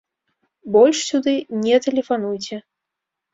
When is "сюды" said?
1.09-1.33